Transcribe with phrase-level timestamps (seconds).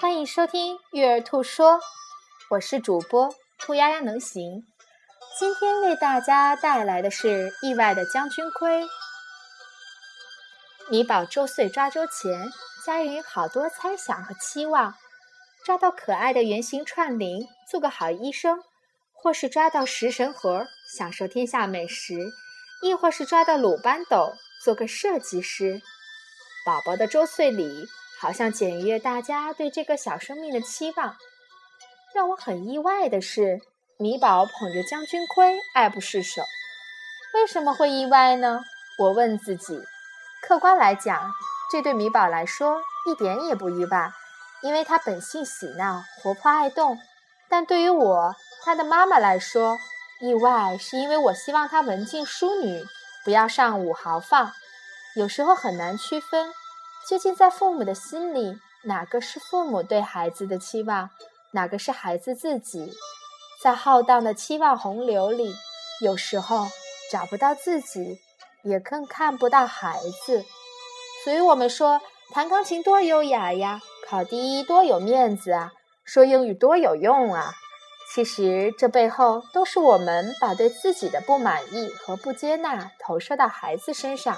[0.00, 1.78] 欢迎收听育儿兔说，
[2.48, 4.64] 我是主播兔丫丫能行。
[5.38, 8.88] 今天为大家带来的是意外的将军盔。
[10.88, 12.50] 米宝周岁抓周前，
[12.86, 14.94] 家人好多猜想和期望：
[15.66, 18.56] 抓到可爱的圆形串铃，做个好医生；
[19.12, 22.14] 或是抓到食神盒，享受天下美食；
[22.82, 24.32] 亦或是抓到鲁班斗，
[24.64, 25.82] 做个设计师。
[26.64, 27.86] 宝宝的周岁礼。
[28.20, 31.16] 好像检阅大家对这个小生命的期望。
[32.14, 33.60] 让我很意外的是，
[33.96, 36.42] 米宝捧着将军盔，爱不释手。
[37.32, 38.60] 为什么会意外呢？
[38.98, 39.80] 我问自己。
[40.42, 41.32] 客观来讲，
[41.70, 44.12] 这对米宝来说一点也不意外，
[44.60, 46.98] 因为他本性喜闹、活泼爱动。
[47.48, 49.78] 但对于我，他的妈妈来说，
[50.20, 52.84] 意外是因为我希望他文静淑女，
[53.24, 54.52] 不要上午豪放。
[55.14, 56.52] 有时候很难区分。
[57.08, 61.10] 究竟在父母的心里，哪个是父母对孩子的期望，
[61.52, 62.92] 哪个是孩子自己？
[63.62, 65.54] 在浩荡的期望洪流里，
[66.00, 66.66] 有时候
[67.10, 68.18] 找不到自己，
[68.62, 70.44] 也更看不到孩子。
[71.24, 72.00] 所以我们说，
[72.32, 75.72] 弹钢琴多优雅呀，考第一多有面子啊，
[76.04, 77.52] 说英语多有用啊。
[78.14, 84.36] 其实这背后都是我们把对自己的不满意和不接纳投射到孩子身上，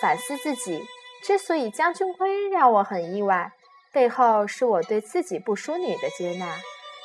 [0.00, 0.82] 反思自己。
[1.22, 3.52] 之所以将军盔让我很意外，
[3.92, 6.60] 背后是我对自己不淑女的接纳，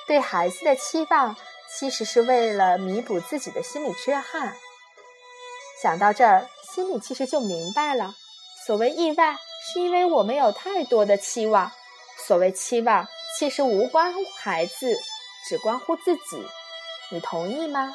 [0.08, 1.36] 对孩子的期望，
[1.70, 4.56] 其实是为了弥补自己的心理缺憾。
[5.82, 8.16] 想到这儿，心里其实就明白了，
[8.66, 11.70] 所谓意外，是因为我们有太多的期望；
[12.26, 14.98] 所谓期望，其实无关孩子，
[15.48, 16.44] 只关乎自己。
[17.12, 17.94] 你同意吗？